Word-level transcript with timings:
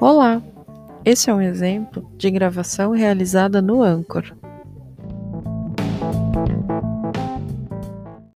Olá! 0.00 0.40
Esse 1.04 1.28
é 1.28 1.34
um 1.34 1.42
exemplo 1.42 2.10
de 2.16 2.30
gravação 2.30 2.92
realizada 2.92 3.60
no 3.60 3.82
Anchor. 3.82 4.34